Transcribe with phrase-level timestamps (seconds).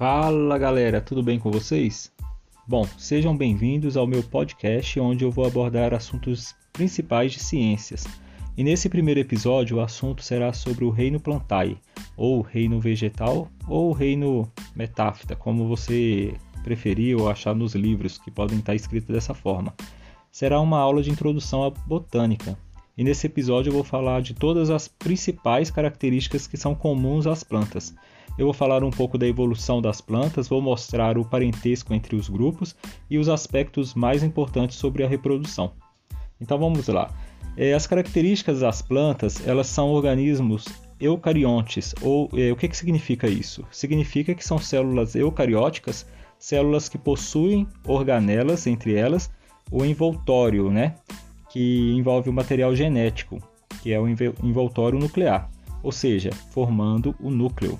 [0.00, 2.10] Fala galera, tudo bem com vocês?
[2.66, 8.06] Bom, sejam bem-vindos ao meu podcast onde eu vou abordar assuntos principais de ciências.
[8.56, 11.76] E nesse primeiro episódio o assunto será sobre o reino plantae,
[12.16, 16.32] ou reino vegetal, ou reino metáfita, como você
[16.64, 19.74] preferir ou achar nos livros que podem estar escritos dessa forma.
[20.32, 22.56] Será uma aula de introdução à botânica.
[22.96, 27.44] E nesse episódio eu vou falar de todas as principais características que são comuns às
[27.44, 27.94] plantas.
[28.38, 32.28] Eu vou falar um pouco da evolução das plantas, vou mostrar o parentesco entre os
[32.28, 32.74] grupos
[33.10, 35.72] e os aspectos mais importantes sobre a reprodução.
[36.40, 37.12] Então vamos lá.
[37.56, 40.64] É, as características das plantas, elas são organismos
[41.00, 43.64] eucariontes, ou é, o que, que significa isso?
[43.70, 46.06] Significa que são células eucarióticas,
[46.38, 49.30] células que possuem organelas entre elas,
[49.70, 50.94] o envoltório, né?
[51.50, 53.42] que envolve o material genético,
[53.82, 55.50] que é o envoltório nuclear,
[55.82, 57.78] ou seja, formando o núcleo.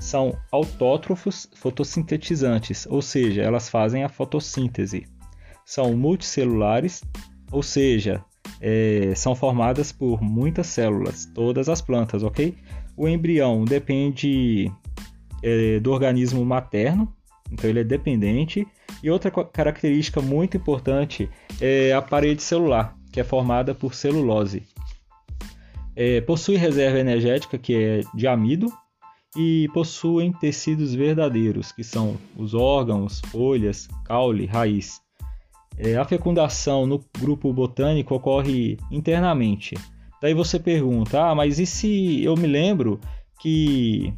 [0.00, 5.06] São autótrofos fotossintetizantes, ou seja, elas fazem a fotossíntese.
[5.64, 7.04] São multicelulares,
[7.52, 8.24] ou seja,
[8.60, 12.56] é, são formadas por muitas células, todas as plantas, ok?
[12.96, 14.72] O embrião depende
[15.42, 17.14] é, do organismo materno,
[17.52, 18.66] então ele é dependente.
[19.02, 21.28] E outra característica muito importante
[21.60, 24.62] é a parede celular, que é formada por celulose.
[25.94, 28.66] É, possui reserva energética, que é de amido,
[29.36, 35.00] e possuem tecidos verdadeiros, que são os órgãos, folhas, caule, raiz.
[35.78, 39.76] É, a fecundação no grupo botânico ocorre internamente.
[40.20, 43.00] Daí você pergunta: ah, mas e se eu me lembro
[43.40, 44.12] que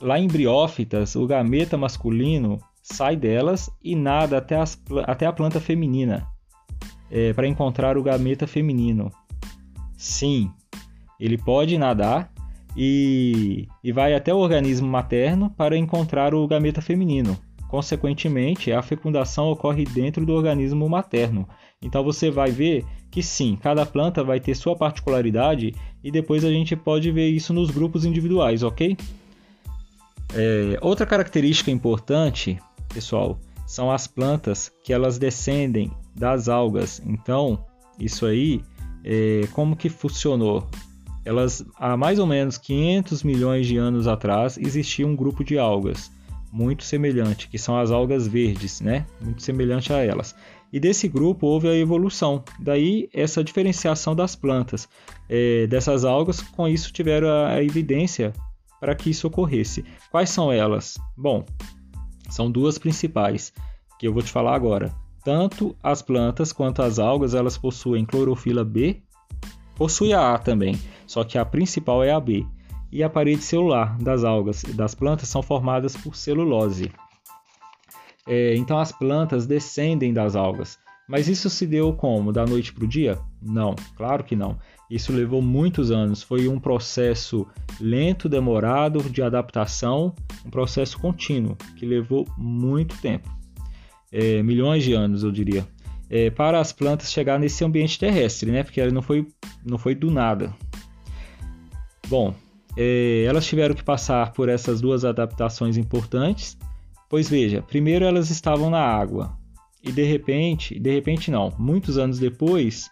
[0.00, 5.60] lá em briófitas o gameta masculino sai delas e nada até, as, até a planta
[5.60, 6.26] feminina?
[7.12, 9.12] é, para encontrar o gameta feminino.
[9.98, 10.50] Sim,
[11.20, 12.31] ele pode nadar
[12.76, 17.36] e, e vai até o organismo materno para encontrar o gameta feminino.
[17.68, 21.48] Consequentemente, a fecundação ocorre dentro do organismo materno.
[21.80, 26.50] Então você vai ver que sim, cada planta vai ter sua particularidade e depois a
[26.50, 28.96] gente pode ver isso nos grupos individuais, ok?
[30.34, 32.58] É, outra característica importante,
[32.92, 37.02] pessoal, são as plantas que elas descendem das algas.
[37.06, 37.64] Então,
[37.98, 38.62] isso aí,
[39.04, 40.68] é, como que funcionou?
[41.24, 46.10] Elas, há mais ou menos 500 milhões de anos atrás, existia um grupo de algas
[46.52, 49.06] muito semelhante, que são as algas verdes, né?
[49.20, 50.34] Muito semelhante a elas.
[50.72, 52.44] E desse grupo houve a evolução.
[52.60, 54.88] Daí essa diferenciação das plantas.
[55.28, 58.32] É, dessas algas, com isso tiveram a, a evidência
[58.78, 59.84] para que isso ocorresse.
[60.10, 60.98] Quais são elas?
[61.16, 61.44] Bom,
[62.28, 63.52] são duas principais
[63.98, 64.92] que eu vou te falar agora.
[65.24, 69.00] Tanto as plantas quanto as algas elas possuem clorofila B,
[69.82, 70.78] possui a A também,
[71.08, 72.46] só que a principal é a B.
[72.92, 76.88] E a parede celular das algas e das plantas são formadas por celulose.
[78.28, 80.78] É, então as plantas descendem das algas.
[81.08, 82.32] Mas isso se deu como?
[82.32, 83.18] Da noite para o dia?
[83.42, 84.56] Não, claro que não.
[84.88, 86.22] Isso levou muitos anos.
[86.22, 87.44] Foi um processo
[87.80, 90.14] lento, demorado de adaptação,
[90.46, 93.28] um processo contínuo que levou muito tempo
[94.12, 95.66] é, milhões de anos, eu diria,
[96.12, 98.62] é, para as plantas chegar nesse ambiente terrestre, né?
[98.62, 99.26] Porque ela não foi,
[99.64, 100.54] não foi do nada.
[102.06, 102.34] Bom,
[102.76, 106.58] é, elas tiveram que passar por essas duas adaptações importantes,
[107.08, 109.38] pois veja, primeiro elas estavam na água
[109.82, 112.90] e de repente, de repente não, muitos anos depois,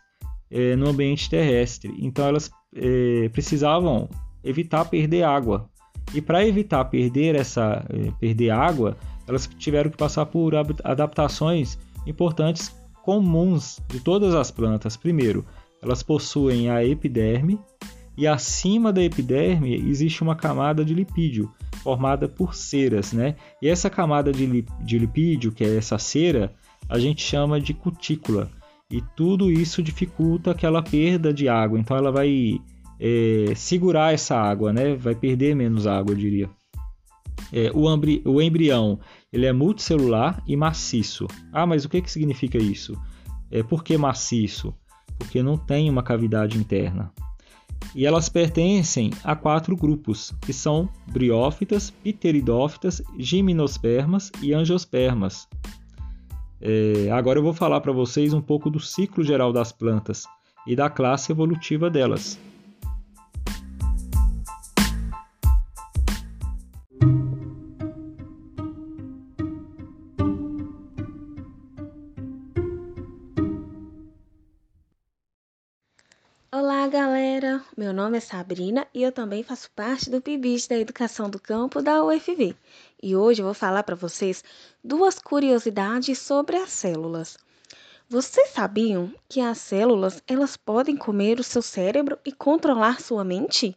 [0.51, 1.95] é, no ambiente terrestre.
[1.99, 4.09] Então elas é, precisavam
[4.43, 5.69] evitar perder água.
[6.15, 8.97] E para evitar perder essa é, perder água,
[9.29, 14.97] elas tiveram que passar por adaptações importantes comuns de todas as plantas.
[14.97, 15.45] Primeiro,
[15.83, 17.59] elas possuem a epiderme
[18.17, 21.51] e acima da epiderme existe uma camada de lipídio
[21.83, 23.37] formada por ceras, né?
[23.63, 26.53] E essa camada de, de lipídio, que é essa cera,
[26.89, 28.51] a gente chama de cutícula.
[28.91, 31.79] E tudo isso dificulta aquela perda de água.
[31.79, 32.61] Então ela vai
[32.99, 34.95] é, segurar essa água, né?
[34.95, 36.51] Vai perder menos água, eu diria.
[37.53, 37.87] É, o,
[38.31, 39.01] o, embrião
[39.33, 41.27] ele é multicelular e maciço.
[41.53, 43.01] Ah, mas o que, que significa isso?
[43.51, 44.75] É, por que maciço?
[45.19, 47.13] Porque não tem uma cavidade interna.
[47.95, 55.49] E elas pertencem a quatro grupos, que são briófitas, pteridófitas, gimnospermas e angiospermas.
[56.61, 60.25] É, agora eu vou falar para vocês um pouco do ciclo geral das plantas
[60.67, 62.39] e da classe evolutiva delas.
[76.63, 77.65] Olá, galera!
[77.75, 81.81] Meu nome é Sabrina e eu também faço parte do PIBIS da Educação do Campo
[81.81, 82.55] da UFV.
[83.03, 84.45] E hoje eu vou falar para vocês
[84.85, 87.39] duas curiosidades sobre as células.
[88.11, 93.75] Vocês sabiam que as células elas podem comer o seu cérebro e controlar sua mente?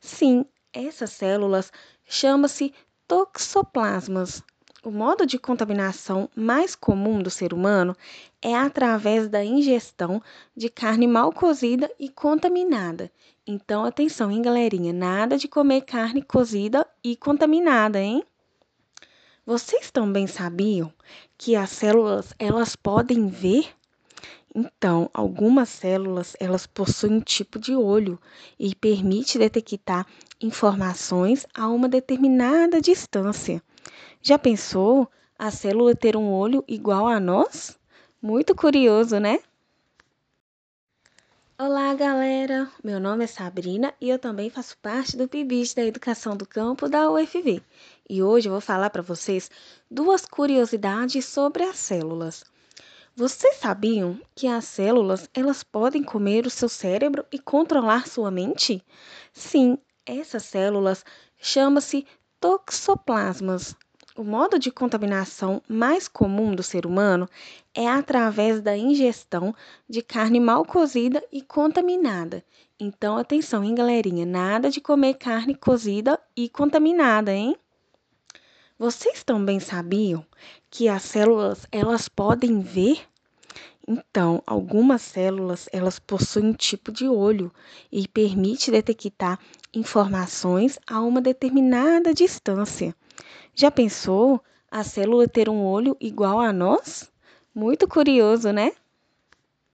[0.00, 1.70] Sim, essas células
[2.04, 2.74] chamam-se
[3.06, 4.42] toxoplasmas.
[4.82, 7.96] O modo de contaminação mais comum do ser humano
[8.44, 10.22] é através da ingestão
[10.54, 13.10] de carne mal cozida e contaminada.
[13.46, 14.92] Então, atenção, hein, galerinha?
[14.92, 18.22] Nada de comer carne cozida e contaminada, hein?
[19.46, 20.92] Vocês também sabiam
[21.38, 23.66] que as células elas podem ver?
[24.54, 28.20] Então, algumas células elas possuem um tipo de olho
[28.58, 30.06] e permite detectar
[30.38, 33.62] informações a uma determinada distância.
[34.20, 37.78] Já pensou a célula ter um olho igual a nós?
[38.24, 39.38] Muito curioso, né?
[41.58, 42.70] Olá, galera!
[42.82, 46.88] Meu nome é Sabrina e eu também faço parte do PIBIS da Educação do Campo
[46.88, 47.62] da UFV.
[48.08, 49.50] E hoje eu vou falar para vocês
[49.90, 52.44] duas curiosidades sobre as células.
[53.14, 58.82] Vocês sabiam que as células elas podem comer o seu cérebro e controlar sua mente?
[59.34, 61.04] Sim, essas células
[61.36, 62.06] chamam-se
[62.40, 63.76] toxoplasmas.
[64.16, 67.28] O modo de contaminação mais comum do ser humano
[67.74, 69.52] é através da ingestão
[69.88, 72.44] de carne mal cozida e contaminada.
[72.78, 74.24] Então, atenção, hein, galerinha?
[74.24, 77.56] Nada de comer carne cozida e contaminada, hein?
[78.78, 80.24] Vocês também sabiam
[80.70, 83.00] que as células elas podem ver?
[83.86, 87.52] Então, algumas células elas possuem um tipo de olho
[87.90, 89.40] e permite detectar
[89.74, 92.94] informações a uma determinada distância.
[93.54, 97.10] Já pensou a célula ter um olho igual a nós?
[97.54, 98.72] Muito curioso, né?